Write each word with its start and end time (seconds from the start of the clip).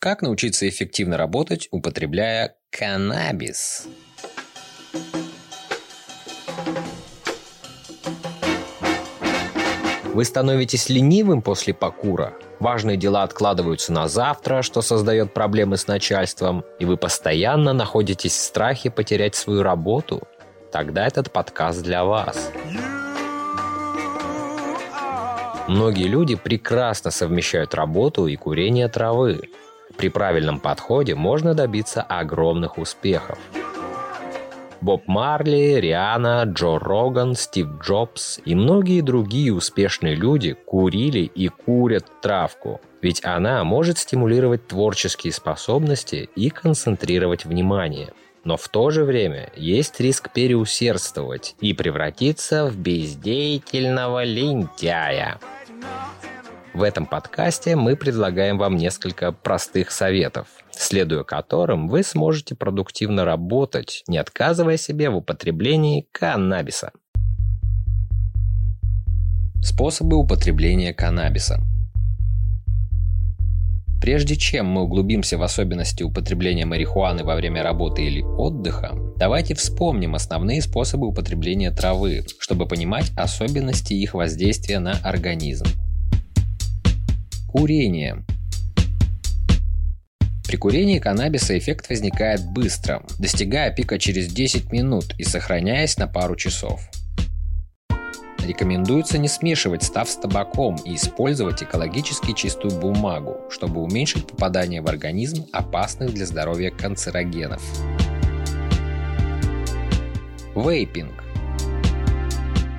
Как 0.00 0.22
научиться 0.22 0.66
эффективно 0.66 1.18
работать, 1.18 1.68
употребляя 1.70 2.56
каннабис? 2.70 3.86
Вы 10.14 10.24
становитесь 10.24 10.88
ленивым 10.88 11.42
после 11.42 11.74
покура? 11.74 12.32
Важные 12.60 12.96
дела 12.96 13.24
откладываются 13.24 13.92
на 13.92 14.08
завтра, 14.08 14.62
что 14.62 14.80
создает 14.80 15.34
проблемы 15.34 15.76
с 15.76 15.86
начальством, 15.86 16.64
и 16.78 16.86
вы 16.86 16.96
постоянно 16.96 17.74
находитесь 17.74 18.32
в 18.32 18.40
страхе 18.40 18.90
потерять 18.90 19.34
свою 19.34 19.62
работу? 19.62 20.26
Тогда 20.72 21.06
этот 21.06 21.30
подкаст 21.30 21.82
для 21.82 22.04
вас. 22.04 22.50
Многие 25.70 26.08
люди 26.08 26.34
прекрасно 26.34 27.12
совмещают 27.12 27.76
работу 27.76 28.26
и 28.26 28.34
курение 28.34 28.88
травы. 28.88 29.42
При 29.96 30.08
правильном 30.08 30.58
подходе 30.58 31.14
можно 31.14 31.54
добиться 31.54 32.02
огромных 32.02 32.76
успехов. 32.76 33.38
Боб 34.80 35.06
Марли, 35.06 35.78
Риана, 35.78 36.42
Джо 36.44 36.80
Роган, 36.80 37.36
Стив 37.36 37.68
Джобс 37.80 38.40
и 38.44 38.56
многие 38.56 39.00
другие 39.00 39.54
успешные 39.54 40.16
люди 40.16 40.54
курили 40.54 41.20
и 41.20 41.46
курят 41.46 42.06
травку, 42.20 42.80
ведь 43.00 43.24
она 43.24 43.62
может 43.62 43.98
стимулировать 43.98 44.66
творческие 44.66 45.32
способности 45.32 46.30
и 46.34 46.50
концентрировать 46.50 47.44
внимание. 47.44 48.12
Но 48.42 48.56
в 48.56 48.68
то 48.68 48.90
же 48.90 49.04
время 49.04 49.52
есть 49.54 50.00
риск 50.00 50.32
переусердствовать 50.32 51.54
и 51.60 51.74
превратиться 51.74 52.66
в 52.66 52.76
бездеятельного 52.76 54.24
лентяя. 54.24 55.38
В 56.72 56.82
этом 56.82 57.04
подкасте 57.04 57.76
мы 57.76 57.96
предлагаем 57.96 58.56
вам 58.56 58.76
несколько 58.76 59.32
простых 59.32 59.90
советов, 59.90 60.46
следуя 60.70 61.24
которым 61.24 61.88
вы 61.88 62.02
сможете 62.02 62.54
продуктивно 62.54 63.24
работать, 63.24 64.02
не 64.06 64.18
отказывая 64.18 64.76
себе 64.76 65.10
в 65.10 65.16
употреблении 65.16 66.06
каннабиса. 66.12 66.92
Способы 69.62 70.16
употребления 70.16 70.94
каннабиса. 70.94 71.60
Прежде 74.00 74.36
чем 74.36 74.66
мы 74.66 74.84
углубимся 74.84 75.36
в 75.36 75.42
особенности 75.42 76.02
употребления 76.02 76.64
марихуаны 76.64 77.24
во 77.24 77.36
время 77.36 77.62
работы 77.62 78.02
или 78.02 78.22
отдыха, 78.22 78.96
давайте 79.20 79.54
вспомним 79.54 80.14
основные 80.14 80.62
способы 80.62 81.06
употребления 81.06 81.70
травы, 81.70 82.24
чтобы 82.38 82.66
понимать 82.66 83.12
особенности 83.16 83.92
их 83.92 84.14
воздействия 84.14 84.78
на 84.78 84.92
организм. 85.04 85.66
Курение. 87.46 88.24
При 90.48 90.56
курении 90.56 90.98
каннабиса 90.98 91.56
эффект 91.56 91.90
возникает 91.90 92.44
быстро, 92.46 93.04
достигая 93.18 93.70
пика 93.70 93.98
через 93.98 94.32
10 94.32 94.72
минут 94.72 95.14
и 95.18 95.24
сохраняясь 95.24 95.98
на 95.98 96.08
пару 96.08 96.34
часов. 96.34 96.80
Рекомендуется 98.38 99.18
не 99.18 99.28
смешивать 99.28 99.82
став 99.82 100.08
с 100.08 100.16
табаком 100.16 100.76
и 100.76 100.96
использовать 100.96 101.62
экологически 101.62 102.32
чистую 102.32 102.80
бумагу, 102.80 103.36
чтобы 103.50 103.82
уменьшить 103.82 104.26
попадание 104.26 104.80
в 104.80 104.88
организм 104.88 105.44
опасных 105.52 106.14
для 106.14 106.24
здоровья 106.24 106.70
канцерогенов. 106.70 107.62
Вейпинг. 110.54 111.24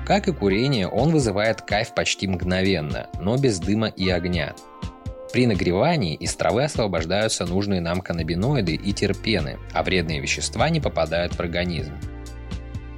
Как 0.04 0.28
и 0.28 0.32
курение, 0.32 0.88
он 0.88 1.10
вызывает 1.10 1.62
кайф 1.62 1.94
почти 1.94 2.28
мгновенно, 2.28 3.06
но 3.18 3.38
без 3.38 3.58
дыма 3.60 3.86
и 3.88 4.10
огня. 4.10 4.54
При 5.32 5.46
нагревании 5.46 6.14
из 6.14 6.34
травы 6.34 6.64
освобождаются 6.64 7.46
нужные 7.46 7.80
нам 7.80 8.02
каннабиноиды 8.02 8.74
и 8.74 8.92
терпены, 8.92 9.58
а 9.72 9.82
вредные 9.82 10.20
вещества 10.20 10.68
не 10.68 10.80
попадают 10.80 11.34
в 11.34 11.40
организм. 11.40 11.94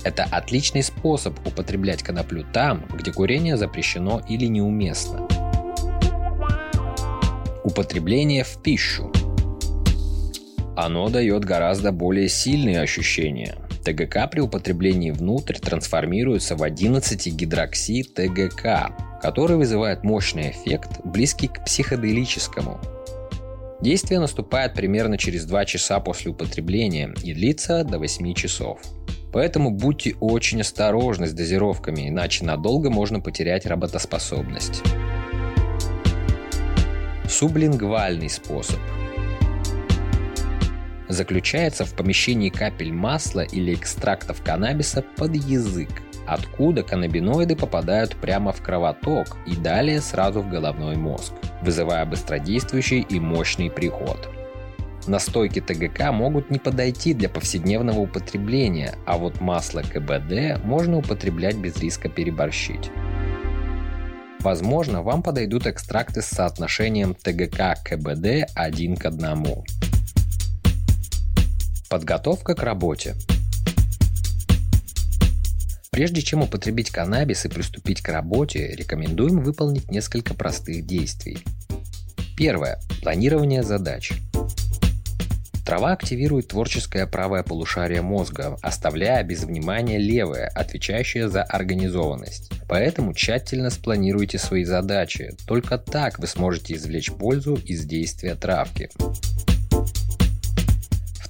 Это 0.03 0.25
отличный 0.25 0.83
способ 0.83 1.39
употреблять 1.47 2.03
коноплю 2.03 2.45
там, 2.53 2.85
где 2.93 3.13
курение 3.13 3.57
запрещено 3.57 4.21
или 4.29 4.47
неуместно. 4.47 5.29
Употребление 7.63 8.43
в 8.43 8.61
пищу. 8.61 9.13
Оно 10.77 11.09
дает 11.09 11.45
гораздо 11.45 11.93
более 11.93 12.29
сильные 12.29 12.81
ощущения, 12.81 13.57
ТГК 13.85 14.27
при 14.27 14.41
употреблении 14.41 15.11
внутрь 15.11 15.59
трансформируется 15.59 16.57
в 16.57 16.63
11-гидрокси-ТГК, 16.63 18.95
который 19.21 19.57
вызывает 19.57 20.03
мощный 20.03 20.51
эффект, 20.51 21.01
близкий 21.05 21.49
к 21.49 21.63
психоделическому. 21.65 22.81
Действие 23.81 24.21
наступает 24.21 24.75
примерно 24.75 25.19
через 25.19 25.45
2 25.45 25.65
часа 25.67 26.01
после 26.01 26.31
употребления 26.31 27.13
и 27.23 27.35
длится 27.35 27.85
до 27.85 27.99
8 27.99 28.33
часов. 28.35 28.81
Поэтому 29.33 29.71
будьте 29.71 30.17
очень 30.21 30.63
осторожны 30.63 31.27
с 31.27 31.33
дозировками, 31.33 32.09
иначе 32.09 32.45
надолго 32.45 32.89
можно 32.89 33.21
потерять 33.21 33.67
работоспособность. 33.67 34.83
Сублингвальный 37.29 38.31
способ– 38.31 38.79
заключается 41.15 41.85
в 41.85 41.95
помещении 41.95 42.51
капель 42.51 42.93
масла 42.93 43.41
или 43.41 43.75
экстрактов 43.75 44.43
каннабиса 44.43 45.03
под 45.17 45.35
язык, 45.35 45.89
откуда 46.27 46.83
каннабиноиды 46.83 47.57
попадают 47.57 48.17
прямо 48.17 48.53
в 48.53 48.61
кровоток 48.61 49.37
и 49.47 49.57
далее 49.57 50.01
сразу 50.01 50.43
в 50.43 50.51
головной 50.51 50.97
мозг, 50.97 51.33
вызывая 51.63 52.05
быстродействующий 52.05 53.01
и 53.01 53.21
мощный 53.21 53.71
приход. 53.71 54.29
Настойки 55.07 55.61
ТГК 55.61 56.13
могут 56.13 56.51
не 56.51 56.59
подойти 56.59 57.13
для 57.13 57.29
повседневного 57.29 58.01
употребления, 58.01 58.95
а 59.07 59.19
вот 59.19 59.41
масло 59.41 59.83
КБД 59.83 60.65
можно 60.65 60.99
употреблять 60.99 61.57
без 61.57 61.77
риска 61.77 62.09
переборщить. 62.09 62.91
Возможно, 64.41 65.03
вам 65.03 65.23
подойдут 65.23 65.67
экстракты 65.67 66.23
с 66.23 66.27
соотношением 66.27 67.15
ТГК-КБД 67.15 68.51
1 68.55 68.97
к 68.97 69.07
1. 69.07 69.94
Подготовка 71.89 72.55
к 72.55 72.63
работе. 72.63 73.15
Прежде 75.91 76.23
чем 76.23 76.43
употребить 76.43 76.91
каннабис 76.91 77.45
и 77.45 77.49
приступить 77.49 78.01
к 78.01 78.09
работе, 78.09 78.75
рекомендуем 78.75 79.41
выполнить 79.41 79.91
несколько 79.91 80.35
простых 80.35 80.87
действий. 80.87 81.39
Первое. 82.37 82.81
Планирование 83.03 83.63
задач. 83.63 84.13
Трава 85.65 85.93
активирует 85.93 86.49
творческое 86.49 87.07
правое 87.07 87.43
полушарие 87.43 88.03
мозга, 88.03 88.59
оставляя 88.61 89.23
без 89.23 89.45
внимания 89.45 89.99
левое, 89.99 90.49
отвечающее 90.49 91.29
за 91.29 91.43
организованность. 91.43 92.51
Поэтому 92.69 93.15
тщательно 93.15 93.71
спланируйте 93.71 94.39
свои 94.39 94.65
задачи. 94.65 95.35
Только 95.47 95.79
так 95.79 96.19
вы 96.19 96.27
сможете 96.27 96.75
извлечь 96.75 97.13
пользу 97.13 97.55
из 97.55 97.85
действия 97.87 98.35
травки. 98.35 98.91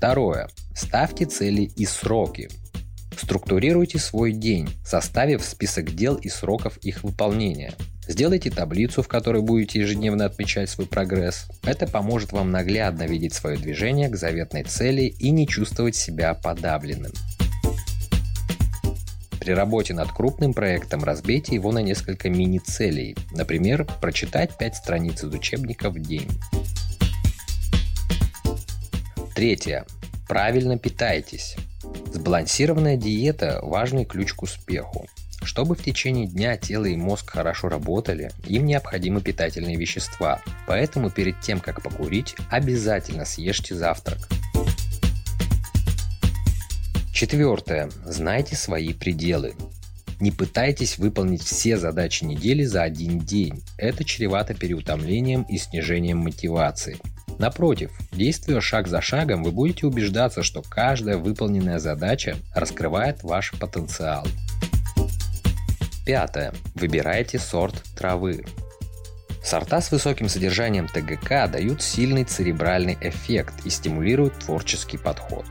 Второе. 0.04 0.48
Ставьте 0.74 1.24
цели 1.24 1.62
и 1.62 1.86
сроки. 1.86 2.50
Структурируйте 3.16 3.98
свой 3.98 4.32
день, 4.32 4.68
составив 4.84 5.42
список 5.42 5.94
дел 5.94 6.16
и 6.16 6.28
сроков 6.28 6.76
их 6.82 7.04
выполнения. 7.04 7.72
Сделайте 8.06 8.50
таблицу, 8.50 9.02
в 9.02 9.08
которой 9.08 9.40
будете 9.40 9.80
ежедневно 9.80 10.26
отмечать 10.26 10.68
свой 10.68 10.86
прогресс. 10.86 11.46
Это 11.62 11.86
поможет 11.86 12.32
вам 12.32 12.50
наглядно 12.50 13.04
видеть 13.04 13.32
свое 13.32 13.56
движение 13.56 14.10
к 14.10 14.16
заветной 14.16 14.64
цели 14.64 15.04
и 15.04 15.30
не 15.30 15.48
чувствовать 15.48 15.96
себя 15.96 16.34
подавленным. 16.34 17.12
При 19.40 19.52
работе 19.52 19.94
над 19.94 20.12
крупным 20.12 20.52
проектом 20.52 21.02
разбейте 21.02 21.54
его 21.54 21.72
на 21.72 21.78
несколько 21.78 22.28
мини-целей. 22.28 23.16
Например, 23.32 23.86
прочитать 24.02 24.58
5 24.58 24.76
страниц 24.76 25.24
из 25.24 25.32
учебника 25.32 25.88
в 25.88 25.98
день. 25.98 26.28
Третье. 29.34 29.84
Правильно 30.28 30.78
питайтесь. 30.78 31.56
Сбалансированная 32.12 32.96
диета– 32.96 33.58
важный 33.62 34.04
ключ 34.04 34.32
к 34.32 34.42
успеху. 34.42 35.08
Чтобы 35.42 35.74
в 35.74 35.82
течение 35.82 36.26
дня 36.26 36.56
тело 36.56 36.84
и 36.84 36.96
мозг 36.96 37.30
хорошо 37.30 37.68
работали, 37.68 38.30
им 38.46 38.64
необходимы 38.64 39.20
питательные 39.20 39.76
вещества. 39.76 40.40
Поэтому 40.66 41.10
перед 41.10 41.40
тем, 41.40 41.58
как 41.58 41.82
покурить, 41.82 42.36
обязательно 42.48 43.24
съешьте 43.24 43.74
завтрак. 43.74 44.28
Четвертое. 47.12 47.90
Знайте 48.04 48.54
свои 48.54 48.92
пределы. 48.92 49.54
Не 50.20 50.30
пытайтесь 50.30 50.96
выполнить 50.96 51.42
все 51.42 51.76
задачи 51.76 52.24
недели 52.24 52.64
за 52.64 52.84
один 52.84 53.18
день. 53.18 53.62
Это 53.76 54.04
чревато 54.04 54.54
переутомлением 54.54 55.42
и 55.42 55.58
снижением 55.58 56.18
мотивации. 56.18 56.98
Напротив, 57.38 57.90
действуя 58.12 58.60
шаг 58.60 58.86
за 58.86 59.00
шагом, 59.00 59.42
вы 59.42 59.50
будете 59.50 59.86
убеждаться, 59.86 60.42
что 60.42 60.62
каждая 60.62 61.16
выполненная 61.16 61.78
задача 61.78 62.36
раскрывает 62.54 63.22
ваш 63.22 63.52
потенциал. 63.52 64.26
Пятое. 66.06 66.52
Выбирайте 66.74 67.38
сорт 67.38 67.82
травы. 67.96 68.44
Сорта 69.42 69.80
с 69.80 69.90
высоким 69.90 70.28
содержанием 70.28 70.86
ТГК 70.86 71.48
дают 71.48 71.82
сильный 71.82 72.24
церебральный 72.24 72.96
эффект 73.00 73.54
и 73.64 73.70
стимулируют 73.70 74.38
творческий 74.38 74.96
подход. 74.96 75.44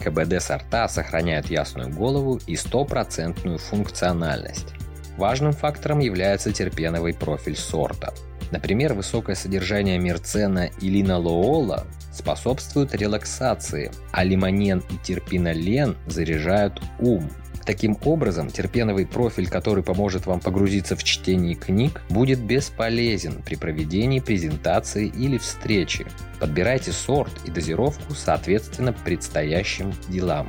КБД-сорта 0.00 0.88
сохраняют 0.88 1.50
ясную 1.50 1.90
голову 1.90 2.40
и 2.46 2.54
стопроцентную 2.54 3.58
функциональность. 3.58 4.68
Важным 5.16 5.52
фактором 5.52 5.98
является 5.98 6.52
терпеновый 6.52 7.12
профиль 7.14 7.56
сорта. 7.56 8.14
Например, 8.50 8.94
высокое 8.94 9.36
содержание 9.36 9.98
мерцена 9.98 10.70
и 10.80 10.88
линолоола 10.88 11.86
способствует 12.12 12.94
релаксации, 12.94 13.92
а 14.12 14.24
лимонен 14.24 14.82
и 14.90 14.96
терпинолен 14.96 15.96
заряжают 16.06 16.82
ум. 16.98 17.30
Таким 17.68 17.98
образом, 18.04 18.48
терпеновый 18.48 19.06
профиль, 19.06 19.46
который 19.46 19.84
поможет 19.84 20.24
вам 20.24 20.40
погрузиться 20.40 20.96
в 20.96 21.04
чтение 21.04 21.54
книг, 21.54 22.00
будет 22.08 22.40
бесполезен 22.40 23.42
при 23.42 23.56
проведении 23.56 24.20
презентации 24.20 25.06
или 25.06 25.36
встречи. 25.36 26.06
Подбирайте 26.40 26.92
сорт 26.92 27.32
и 27.44 27.50
дозировку 27.50 28.14
соответственно 28.14 28.94
предстоящим 28.94 29.92
делам. 30.08 30.48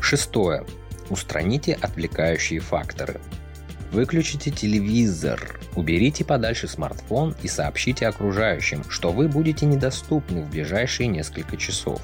Шестое. 0.00 0.64
Устраните 1.10 1.74
отвлекающие 1.74 2.60
факторы. 2.60 3.20
Выключите 3.92 4.50
телевизор, 4.50 5.60
уберите 5.74 6.24
подальше 6.24 6.68
смартфон 6.68 7.34
и 7.42 7.48
сообщите 7.48 8.06
окружающим, 8.08 8.82
что 8.90 9.12
вы 9.12 9.28
будете 9.28 9.64
недоступны 9.64 10.42
в 10.42 10.50
ближайшие 10.50 11.06
несколько 11.06 11.56
часов. 11.56 12.02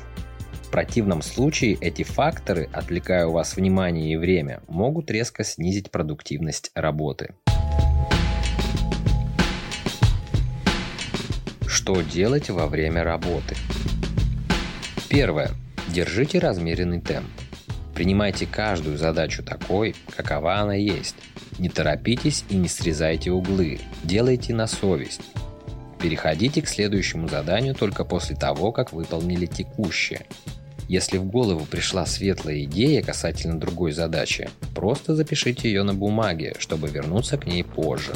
В 0.62 0.70
противном 0.70 1.20
случае 1.20 1.74
эти 1.74 2.02
факторы, 2.02 2.68
отвлекая 2.72 3.26
у 3.26 3.32
вас 3.32 3.56
внимание 3.56 4.14
и 4.14 4.16
время, 4.16 4.62
могут 4.68 5.10
резко 5.10 5.44
снизить 5.44 5.90
продуктивность 5.90 6.70
работы. 6.74 7.34
Что 11.66 12.00
делать 12.00 12.48
во 12.48 12.68
время 12.68 13.02
работы? 13.02 13.56
Первое. 15.10 15.50
Держите 15.88 16.38
размеренный 16.38 17.00
темп. 17.00 17.28
Принимайте 17.94 18.46
каждую 18.46 18.96
задачу 18.96 19.42
такой, 19.42 19.94
какова 20.16 20.54
она 20.54 20.74
есть. 20.74 21.16
Не 21.58 21.68
торопитесь 21.68 22.44
и 22.48 22.56
не 22.56 22.68
срезайте 22.68 23.30
углы. 23.30 23.80
Делайте 24.04 24.54
на 24.54 24.66
совесть. 24.66 25.20
Переходите 26.00 26.62
к 26.62 26.68
следующему 26.68 27.28
заданию 27.28 27.74
только 27.74 28.04
после 28.04 28.34
того, 28.34 28.72
как 28.72 28.92
выполнили 28.92 29.46
текущее. 29.46 30.26
Если 30.88 31.18
в 31.18 31.24
голову 31.24 31.64
пришла 31.64 32.06
светлая 32.06 32.64
идея 32.64 33.02
касательно 33.02 33.58
другой 33.58 33.92
задачи, 33.92 34.50
просто 34.74 35.14
запишите 35.14 35.68
ее 35.68 35.84
на 35.84 35.94
бумаге, 35.94 36.54
чтобы 36.58 36.88
вернуться 36.88 37.38
к 37.38 37.46
ней 37.46 37.62
позже. 37.62 38.12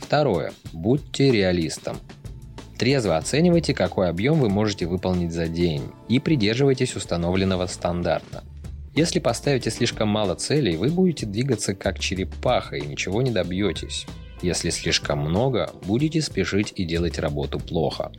Второе. 0.00 0.52
Будьте 0.72 1.30
реалистом. 1.30 1.98
Трезво 2.78 3.16
оценивайте, 3.16 3.74
какой 3.74 4.08
объем 4.08 4.38
вы 4.38 4.48
можете 4.48 4.86
выполнить 4.86 5.32
за 5.32 5.48
день 5.48 5.82
и 6.08 6.20
придерживайтесь 6.20 6.94
установленного 6.94 7.66
стандарта. 7.66 8.44
Если 8.98 9.20
поставите 9.20 9.70
слишком 9.70 10.08
мало 10.08 10.34
целей, 10.34 10.76
вы 10.76 10.88
будете 10.88 11.24
двигаться 11.24 11.72
как 11.72 12.00
черепаха 12.00 12.74
и 12.74 12.84
ничего 12.84 13.22
не 13.22 13.30
добьетесь. 13.30 14.06
Если 14.42 14.70
слишком 14.70 15.20
много, 15.20 15.70
будете 15.84 16.20
спешить 16.20 16.72
и 16.74 16.84
делать 16.84 17.20
работу 17.20 17.60
плохо. 17.60 18.10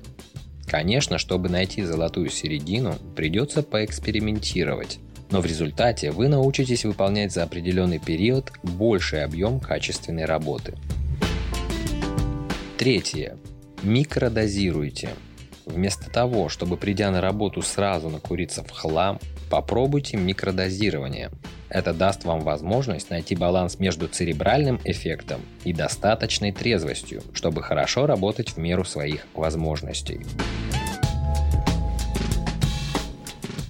Конечно, 0.67 1.17
чтобы 1.17 1.49
найти 1.49 1.83
золотую 1.83 2.29
середину, 2.29 2.95
придется 3.13 3.61
поэкспериментировать. 3.61 4.99
Но 5.31 5.41
в 5.41 5.45
результате 5.45 6.11
вы 6.11 6.29
научитесь 6.29 6.85
выполнять 6.85 7.33
за 7.33 7.43
определенный 7.43 7.99
период 7.99 8.53
больший 8.63 9.25
объем 9.25 9.59
качественной 9.59 10.23
работы. 10.23 10.75
Третье. 12.77 13.35
Микродозируйте. 13.83 15.09
Вместо 15.65 16.09
того, 16.09 16.47
чтобы 16.47 16.77
придя 16.77 17.11
на 17.11 17.19
работу 17.19 17.61
сразу 17.63 18.07
накуриться 18.09 18.63
в 18.63 18.71
хлам, 18.71 19.19
попробуйте 19.49 20.17
микродозирование. 20.17 21.31
Это 21.69 21.93
даст 21.93 22.23
вам 22.23 22.41
возможность 22.41 23.09
найти 23.09 23.35
баланс 23.35 23.79
между 23.79 24.07
церебральным 24.07 24.79
эффектом 24.85 25.41
и 25.63 25.73
достаточной 25.73 26.51
трезвостью, 26.51 27.21
чтобы 27.33 27.63
хорошо 27.63 28.05
работать 28.05 28.51
в 28.51 28.57
меру 28.57 28.85
своих 28.85 29.25
возможностей. 29.33 30.21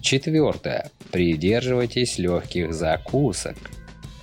Четвертое. 0.02 0.92
Придерживайтесь 1.12 2.18
легких 2.18 2.74
закусок. 2.74 3.58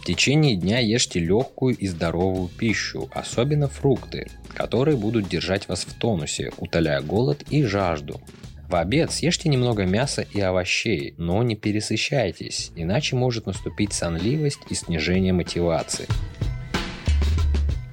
В 0.01 0.05
течение 0.07 0.57
дня 0.57 0.79
ешьте 0.79 1.21
легкую 1.21 1.77
и 1.77 1.87
здоровую 1.87 2.49
пищу, 2.49 3.11
особенно 3.13 3.69
фрукты, 3.69 4.29
которые 4.55 4.97
будут 4.97 5.29
держать 5.29 5.69
вас 5.69 5.85
в 5.85 5.95
тонусе, 5.99 6.51
утоляя 6.59 7.01
голод 7.03 7.43
и 7.51 7.63
жажду. 7.63 8.21
В 8.69 8.75
обед 8.75 9.13
съешьте 9.13 9.49
немного 9.49 9.85
мяса 9.85 10.23
и 10.23 10.41
овощей, 10.41 11.15
но 11.19 11.43
не 11.45 11.55
пересыщайтесь, 11.55 12.73
иначе 12.75 13.15
может 13.15 13.47
наступить 13.47 13.93
сонливость 13.93 14.61
и 14.69 14.75
снижение 14.75 15.33
мотивации. 15.33 16.07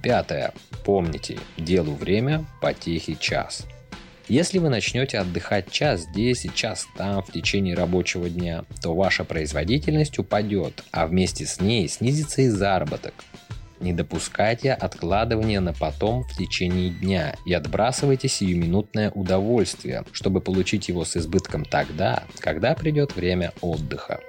Пятое. 0.01 0.51
Помните, 0.83 1.37
делу 1.57 1.93
время, 1.93 2.45
потехи 2.59 3.15
час. 3.19 3.67
Если 4.27 4.57
вы 4.57 4.69
начнете 4.69 5.19
отдыхать 5.19 5.69
час 5.69 6.01
здесь 6.01 6.45
и 6.45 6.53
час 6.53 6.87
там 6.97 7.21
в 7.21 7.31
течение 7.31 7.75
рабочего 7.75 8.27
дня, 8.29 8.65
то 8.81 8.95
ваша 8.95 9.25
производительность 9.25 10.17
упадет, 10.17 10.83
а 10.91 11.05
вместе 11.05 11.45
с 11.45 11.61
ней 11.61 11.87
снизится 11.87 12.41
и 12.41 12.47
заработок. 12.47 13.13
Не 13.79 13.93
допускайте 13.93 14.73
откладывания 14.73 15.59
на 15.59 15.73
потом 15.73 16.23
в 16.23 16.37
течение 16.37 16.89
дня 16.89 17.35
и 17.45 17.53
отбрасывайте 17.53 18.27
сиюминутное 18.27 19.11
удовольствие, 19.11 20.03
чтобы 20.11 20.41
получить 20.41 20.89
его 20.89 21.05
с 21.05 21.17
избытком 21.17 21.65
тогда, 21.65 22.23
когда 22.39 22.75
придет 22.75 23.15
время 23.15 23.53
отдыха. 23.61 24.19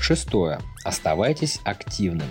Шестое. 0.00 0.58
Оставайтесь 0.84 1.60
активным. 1.64 2.28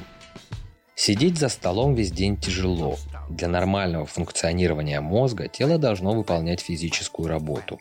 Сидеть 0.95 1.39
за 1.39 1.49
столом 1.49 1.95
весь 1.95 2.11
день 2.11 2.37
тяжело. 2.37 2.97
Для 3.29 3.47
нормального 3.47 4.05
функционирования 4.05 5.01
мозга 5.01 5.47
тело 5.47 5.77
должно 5.77 6.13
выполнять 6.13 6.59
физическую 6.59 7.27
работу. 7.27 7.79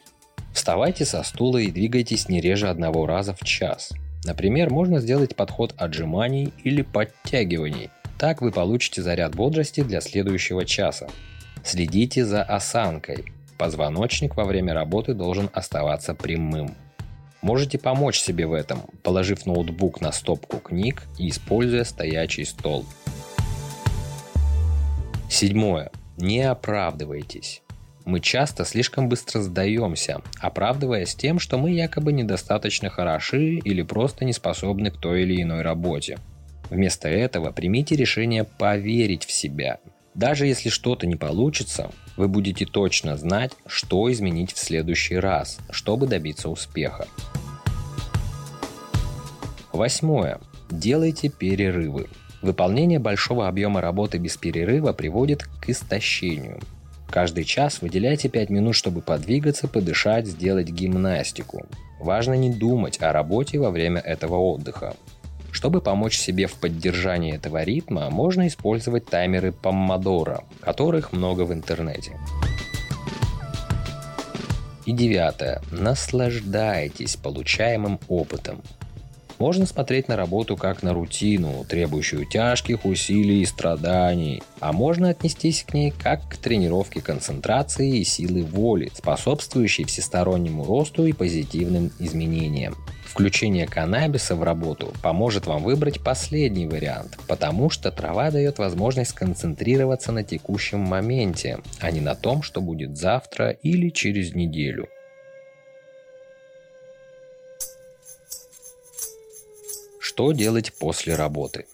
Вставайте 0.55 1.05
со 1.05 1.23
стула 1.23 1.59
и 1.59 1.71
двигайтесь 1.71 2.29
не 2.29 2.41
реже 2.41 2.69
одного 2.69 3.07
раза 3.07 3.35
в 3.35 3.45
час. 3.45 3.93
Например, 4.25 4.71
можно 4.71 5.01
сделать 5.01 5.35
подход 5.35 5.75
отжиманий 5.77 6.53
или 6.63 6.83
подтягиваний. 6.83 7.91
Так 8.19 8.43
вы 8.43 8.53
получите 8.53 9.03
заряд 9.03 9.35
бодрости 9.35 9.83
для 9.83 10.01
следующего 10.01 10.65
часа. 10.65 11.09
Следите 11.65 12.25
за 12.25 12.43
осанкой. 12.43 13.25
Позвоночник 13.57 14.37
во 14.37 14.45
время 14.45 14.75
работы 14.75 15.15
должен 15.15 15.51
оставаться 15.53 16.15
прямым. 16.15 16.75
Можете 17.43 17.79
помочь 17.79 18.21
себе 18.21 18.47
в 18.47 18.53
этом, 18.53 18.83
положив 19.03 19.47
ноутбук 19.47 20.01
на 20.03 20.13
стопку 20.13 20.59
книг 20.59 21.05
и 21.19 21.31
используя 21.31 21.85
стоячий 21.85 22.45
стол. 22.45 22.85
Седьмое. 25.31 25.91
Не 26.19 26.43
оправдывайтесь. 26.43 27.63
Мы 28.05 28.21
часто 28.21 28.65
слишком 28.65 29.09
быстро 29.09 29.41
сдаемся, 29.41 30.23
оправдываясь 30.41 31.15
тем, 31.15 31.39
что 31.39 31.59
мы 31.59 31.71
якобы 31.73 32.13
недостаточно 32.13 32.89
хороши 32.89 33.57
или 33.57 33.83
просто 33.83 34.25
не 34.25 34.33
способны 34.33 34.91
к 34.91 34.97
той 34.99 35.23
или 35.23 35.43
иной 35.43 35.63
работе. 35.63 36.19
Вместо 36.71 37.09
этого 37.09 37.53
примите 37.53 37.97
решение 37.97 38.45
поверить 38.45 39.25
в 39.25 39.33
себя. 39.33 39.79
Даже 40.15 40.47
если 40.47 40.71
что-то 40.71 41.07
не 41.07 41.17
получится, 41.17 41.91
вы 42.17 42.29
будете 42.29 42.67
точно 42.67 43.17
знать, 43.17 43.53
что 43.67 44.11
изменить 44.11 44.53
в 44.53 44.59
следующий 44.59 45.17
раз, 45.17 45.59
чтобы 45.71 46.07
добиться 46.07 46.49
успеха. 46.49 47.07
Восьмое. 49.73 50.41
Делайте 50.71 51.29
перерывы. 51.29 52.09
Выполнение 52.43 52.99
большого 52.99 53.49
объема 53.49 53.81
работы 53.81 54.19
без 54.19 54.37
перерыва 54.37 54.93
приводит 54.93 55.45
к 55.45 55.69
истощению. 55.69 56.61
Каждый 57.11 57.43
час 57.43 57.83
выделяйте 57.83 58.29
5 58.29 58.51
минут, 58.51 58.77
чтобы 58.77 59.01
подвигаться, 59.01 59.67
подышать, 59.67 60.29
сделать 60.29 60.69
гимнастику. 60.69 61.67
Важно 61.99 62.35
не 62.35 62.51
думать 62.51 63.03
о 63.03 63.13
работе 63.13 63.59
во 63.59 63.71
время 63.71 64.01
этого 64.01 64.37
отдыха. 64.37 64.95
Чтобы 65.51 65.81
помочь 65.81 66.17
себе 66.17 66.47
в 66.47 66.55
поддержании 66.55 67.35
этого 67.35 67.65
ритма, 67.65 68.09
можно 68.11 68.47
использовать 68.47 69.07
таймеры 69.07 69.51
Помодоро, 69.51 70.45
которых 70.61 71.13
много 71.13 71.43
в 71.43 71.53
интернете. 71.53 72.13
И 74.87 74.93
девятое. 74.93 75.61
Наслаждайтесь 75.73 77.17
получаемым 77.17 77.99
опытом. 78.07 78.63
Можно 79.41 79.65
смотреть 79.65 80.07
на 80.07 80.17
работу 80.17 80.55
как 80.55 80.83
на 80.83 80.93
рутину, 80.93 81.65
требующую 81.67 82.27
тяжких 82.27 82.85
усилий 82.85 83.41
и 83.41 83.47
страданий, 83.47 84.43
а 84.61 84.75
можно 84.75 85.09
отнестись 85.09 85.65
к 85.67 85.73
ней 85.73 85.93
как 85.93 86.29
к 86.29 86.37
тренировке 86.37 87.01
концентрации 87.01 88.01
и 88.01 88.05
силы 88.05 88.43
воли, 88.43 88.93
способствующей 88.95 89.85
всестороннему 89.85 90.65
росту 90.65 91.07
и 91.07 91.15
позитивным 91.15 91.91
изменениям. 91.99 92.77
Включение 93.07 93.67
каннабиса 93.67 94.37
в 94.37 94.43
работу 94.43 94.93
поможет 95.03 95.47
вам 95.47 95.63
выбрать 95.63 96.05
последний 96.05 96.67
вариант, 96.67 97.19
потому 97.27 97.71
что 97.71 97.91
трава 97.91 98.31
дает 98.31 98.59
возможность 98.59 99.13
сконцентрироваться 99.13 100.13
на 100.13 100.23
текущем 100.23 100.81
моменте, 100.81 101.61
а 101.81 101.91
не 101.91 102.03
на 102.03 102.15
том, 102.15 102.43
что 102.43 102.61
будет 102.61 102.99
завтра 102.99 103.51
или 103.51 103.89
через 103.89 104.35
неделю. 104.35 104.87
Что 110.21 110.33
делать 110.33 110.75
после 110.79 111.15
работы? 111.15 111.65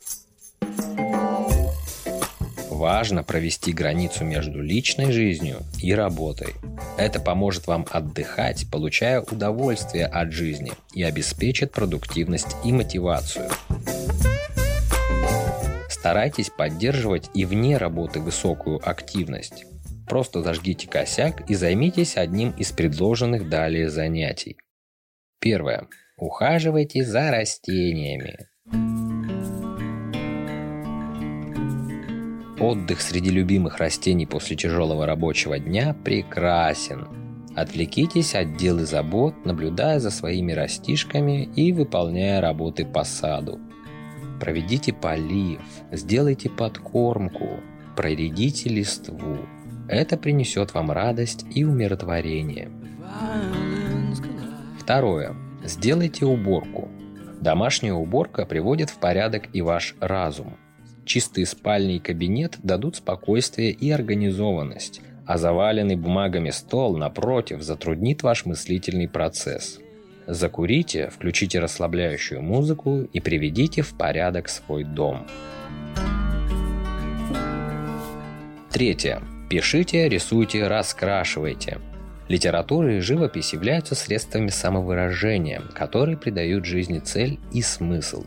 Важно 2.70 3.24
провести 3.24 3.72
границу 3.72 4.24
между 4.24 4.62
личной 4.62 5.10
жизнью 5.10 5.64
и 5.82 5.92
работой. 5.92 6.54
Это 6.96 7.18
поможет 7.18 7.66
вам 7.66 7.84
отдыхать, 7.90 8.70
получая 8.70 9.20
удовольствие 9.20 10.06
от 10.06 10.30
жизни 10.30 10.70
и 10.94 11.02
обеспечит 11.02 11.72
продуктивность 11.72 12.54
и 12.64 12.72
мотивацию. 12.72 13.50
Старайтесь 15.88 16.50
поддерживать 16.50 17.28
и 17.34 17.44
вне 17.44 17.76
работы 17.78 18.20
высокую 18.20 18.78
активность. 18.88 19.64
Просто 20.08 20.42
зажгите 20.42 20.86
косяк 20.86 21.50
и 21.50 21.56
займитесь 21.56 22.16
одним 22.16 22.52
из 22.52 22.70
предложенных 22.70 23.48
далее 23.48 23.90
занятий. 23.90 24.56
Первое. 25.40 25.88
Ухаживайте 26.18 27.04
за 27.04 27.30
растениями. 27.30 28.48
Отдых 32.58 33.02
среди 33.02 33.28
любимых 33.28 33.76
растений 33.76 34.24
после 34.24 34.56
тяжелого 34.56 35.04
рабочего 35.04 35.58
дня 35.58 35.94
прекрасен. 36.04 37.06
Отвлекитесь 37.54 38.34
от 38.34 38.56
дел 38.56 38.78
и 38.78 38.84
забот, 38.84 39.44
наблюдая 39.44 40.00
за 40.00 40.10
своими 40.10 40.52
растишками 40.52 41.50
и 41.54 41.70
выполняя 41.74 42.40
работы 42.40 42.86
по 42.86 43.04
саду. 43.04 43.60
Проведите 44.40 44.94
полив, 44.94 45.60
сделайте 45.92 46.48
подкормку, 46.48 47.60
проредите 47.94 48.70
листву. 48.70 49.36
Это 49.86 50.16
принесет 50.16 50.72
вам 50.72 50.90
радость 50.92 51.44
и 51.54 51.62
умиротворение. 51.64 52.70
Второе. 54.78 55.45
Сделайте 55.66 56.24
уборку. 56.24 56.88
Домашняя 57.40 57.92
уборка 57.92 58.46
приводит 58.46 58.88
в 58.88 58.98
порядок 58.98 59.48
и 59.52 59.62
ваш 59.62 59.96
разум. 59.98 60.56
Чистые 61.04 61.44
спальни 61.44 61.96
и 61.96 61.98
кабинет 61.98 62.58
дадут 62.62 62.96
спокойствие 62.96 63.72
и 63.72 63.90
организованность, 63.90 65.00
а 65.26 65.38
заваленный 65.38 65.96
бумагами 65.96 66.50
стол, 66.50 66.96
напротив, 66.96 67.62
затруднит 67.62 68.22
ваш 68.22 68.46
мыслительный 68.46 69.08
процесс. 69.08 69.80
Закурите, 70.28 71.10
включите 71.10 71.58
расслабляющую 71.58 72.40
музыку 72.40 73.08
и 73.12 73.18
приведите 73.18 73.82
в 73.82 73.96
порядок 73.96 74.48
свой 74.48 74.84
дом. 74.84 75.26
Третье. 78.70 79.20
Пишите, 79.50 80.08
рисуйте, 80.08 80.68
раскрашивайте. 80.68 81.78
Литература 82.28 82.96
и 82.96 83.00
живопись 83.00 83.52
являются 83.52 83.94
средствами 83.94 84.48
самовыражения, 84.48 85.62
которые 85.74 86.16
придают 86.16 86.64
жизни 86.64 86.98
цель 86.98 87.38
и 87.52 87.62
смысл. 87.62 88.24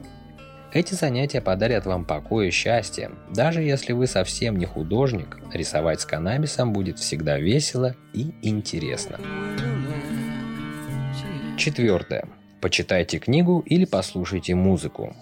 Эти 0.72 0.94
занятия 0.94 1.42
подарят 1.42 1.86
вам 1.86 2.06
покой 2.06 2.48
и 2.48 2.52
счастье. 2.52 3.12
Даже 3.34 3.62
если 3.62 3.92
вы 3.92 4.08
совсем 4.08 4.58
не 4.58 4.66
художник, 4.66 5.38
рисовать 5.52 6.00
с 6.00 6.06
каннабисом 6.06 6.72
будет 6.72 7.00
всегда 7.00 7.40
весело 7.40 7.96
и 8.14 8.32
интересно. 8.42 9.20
Четвертое. 11.58 12.26
Почитайте 12.62 13.20
книгу 13.20 13.64
или 13.66 13.84
послушайте 13.84 14.56
музыку. 14.56 15.14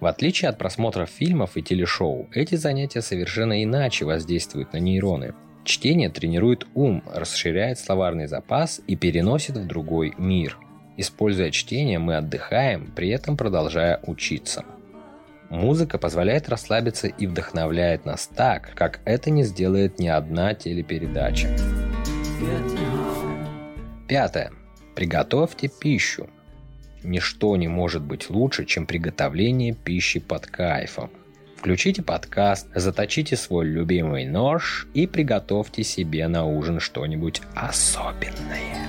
В 0.00 0.06
отличие 0.06 0.48
от 0.50 0.58
просмотров 0.58 1.08
фильмов 1.08 1.56
и 1.56 1.62
телешоу, 1.62 2.28
эти 2.34 2.56
занятия 2.56 3.00
совершенно 3.00 3.62
иначе 3.62 4.04
воздействуют 4.04 4.74
на 4.74 4.78
нейроны– 4.78 5.32
Чтение 5.70 6.10
тренирует 6.10 6.66
ум, 6.74 7.00
расширяет 7.06 7.78
словарный 7.78 8.26
запас 8.26 8.80
и 8.88 8.96
переносит 8.96 9.56
в 9.56 9.68
другой 9.68 10.14
мир. 10.18 10.58
Используя 10.96 11.52
чтение, 11.52 12.00
мы 12.00 12.16
отдыхаем, 12.16 12.90
при 12.96 13.10
этом 13.10 13.36
продолжая 13.36 14.00
учиться. 14.04 14.64
Музыка 15.48 15.96
позволяет 15.96 16.48
расслабиться 16.48 17.06
и 17.06 17.24
вдохновляет 17.28 18.04
нас 18.04 18.26
так, 18.26 18.74
как 18.74 18.98
это 19.04 19.30
не 19.30 19.44
сделает 19.44 20.00
ни 20.00 20.08
одна 20.08 20.54
телепередача. 20.54 21.56
Пятое. 24.08 24.50
Приготовьте 24.96 25.68
пищу. 25.68 26.28
Ничто 27.04 27.54
не 27.54 27.68
может 27.68 28.02
быть 28.02 28.28
лучше, 28.28 28.64
чем 28.64 28.86
приготовление 28.86 29.72
пищи 29.72 30.18
под 30.18 30.48
кайфом. 30.48 31.10
Включите 31.60 32.00
подкаст, 32.00 32.68
заточите 32.74 33.36
свой 33.36 33.66
любимый 33.66 34.24
нож 34.24 34.88
и 34.94 35.06
приготовьте 35.06 35.82
себе 35.82 36.26
на 36.26 36.46
ужин 36.46 36.80
что-нибудь 36.80 37.42
особенное. 37.54 38.88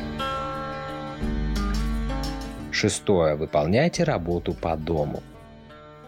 Шестое. 2.72 3.36
Выполняйте 3.36 4.06
работу 4.06 4.54
по 4.54 4.78
дому. 4.78 5.22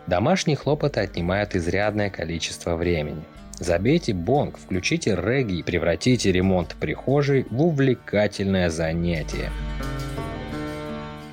Домашние 0.08 0.56
хлопоты 0.56 1.02
отнимают 1.02 1.54
изрядное 1.54 2.10
количество 2.10 2.78
времени. 2.78 3.26
Забейте 3.60 4.14
бонг, 4.14 4.58
включите 4.58 5.16
регги 5.16 5.56
и 5.56 5.64
превратите 5.64 6.32
ремонт 6.32 6.78
прихожей 6.80 7.46
в 7.50 7.62
увлекательное 7.62 8.70
занятие. 8.70 9.52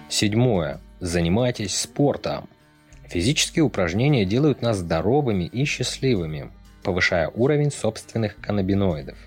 Седьмое. 0.08 0.80
Занимайтесь 0.98 1.78
спортом. 1.78 2.48
Физические 3.10 3.64
упражнения 3.64 4.24
делают 4.24 4.62
нас 4.62 4.78
здоровыми 4.78 5.42
и 5.42 5.64
счастливыми, 5.64 6.52
повышая 6.84 7.28
уровень 7.28 7.72
собственных 7.72 8.36
каннабиноидов. 8.36 9.18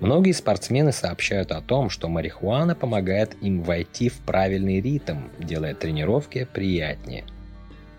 Многие 0.00 0.32
спортсмены 0.32 0.90
сообщают 0.90 1.52
о 1.52 1.60
том, 1.60 1.88
что 1.88 2.08
марихуана 2.08 2.74
помогает 2.74 3.36
им 3.40 3.62
войти 3.62 4.08
в 4.08 4.14
правильный 4.26 4.80
ритм, 4.80 5.28
делая 5.38 5.74
тренировки 5.74 6.48
приятнее. 6.52 7.24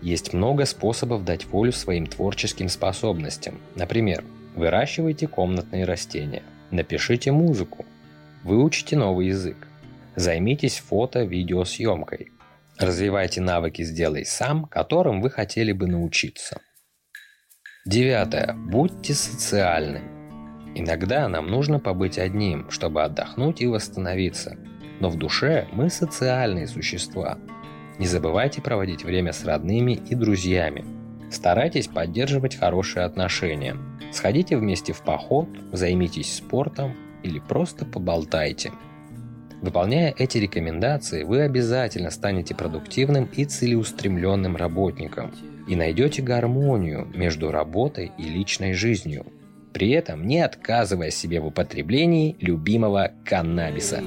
Есть 0.02 0.34
много 0.34 0.66
способов 0.66 1.24
дать 1.24 1.46
волю 1.46 1.72
своим 1.72 2.06
творческим 2.06 2.68
способностям. 2.68 3.58
Например, 3.76 4.22
выращивайте 4.54 5.26
комнатные 5.26 5.86
растения, 5.86 6.42
напишите 6.70 7.32
музыку, 7.32 7.86
выучите 8.42 8.98
новый 8.98 9.28
язык, 9.28 9.56
займитесь 10.16 10.80
фото-видеосъемкой, 10.80 12.33
Развивайте 12.78 13.40
навыки 13.40 13.82
«Сделай 13.82 14.24
сам», 14.24 14.64
которым 14.64 15.20
вы 15.20 15.30
хотели 15.30 15.70
бы 15.70 15.86
научиться. 15.86 16.60
Девятое. 17.86 18.52
Будьте 18.56 19.14
социальны. 19.14 20.02
Иногда 20.74 21.28
нам 21.28 21.46
нужно 21.46 21.78
побыть 21.78 22.18
одним, 22.18 22.68
чтобы 22.70 23.04
отдохнуть 23.04 23.60
и 23.60 23.68
восстановиться. 23.68 24.56
Но 24.98 25.08
в 25.08 25.16
душе 25.16 25.68
мы 25.70 25.88
социальные 25.88 26.66
существа. 26.66 27.38
Не 28.00 28.06
забывайте 28.06 28.60
проводить 28.60 29.04
время 29.04 29.32
с 29.32 29.44
родными 29.44 29.92
и 29.92 30.16
друзьями. 30.16 30.84
Старайтесь 31.30 31.86
поддерживать 31.86 32.56
хорошие 32.56 33.04
отношения. 33.04 33.76
Сходите 34.12 34.56
вместе 34.56 34.92
в 34.92 35.02
поход, 35.02 35.48
займитесь 35.70 36.34
спортом 36.34 36.96
или 37.22 37.38
просто 37.38 37.84
поболтайте– 37.84 38.72
Выполняя 39.64 40.14
эти 40.18 40.36
рекомендации, 40.36 41.22
вы 41.22 41.40
обязательно 41.40 42.10
станете 42.10 42.54
продуктивным 42.54 43.30
и 43.34 43.46
целеустремленным 43.46 44.56
работником 44.56 45.32
и 45.66 45.74
найдете 45.74 46.20
гармонию 46.20 47.08
между 47.14 47.50
работой 47.50 48.12
и 48.18 48.24
личной 48.24 48.74
жизнью, 48.74 49.24
при 49.72 49.88
этом 49.92 50.26
не 50.26 50.42
отказывая 50.42 51.08
себе 51.08 51.40
в 51.40 51.46
употреблении 51.46 52.36
любимого 52.40 53.12
каннабиса. 53.24 54.02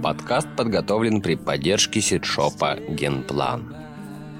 Подкаст 0.00 0.46
подготовлен 0.56 1.20
при 1.20 1.34
поддержке 1.34 2.00
сетшопа 2.00 2.78
Генплан. 2.88 3.74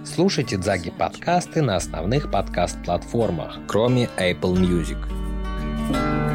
Слушайте 0.04 0.56
Дзаги 0.56 0.90
подкасты 0.90 1.62
на 1.62 1.74
основных 1.74 2.30
подкаст-платформах, 2.30 3.58
кроме 3.66 4.04
Apple 4.16 4.54
Music. 4.54 6.27